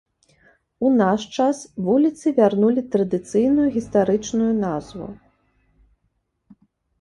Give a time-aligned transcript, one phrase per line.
[0.87, 1.57] У наш час
[1.89, 5.11] вуліцы вярнулі традыцыйную гістарычную назву.